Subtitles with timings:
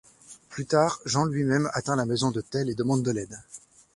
[0.49, 3.39] Plus tard, Jean lui-même atteint la maison de Tell et demande de l'aide.